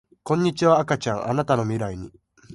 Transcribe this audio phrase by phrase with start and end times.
[0.23, 2.11] こんにちは赤ちゃんあなたの未来に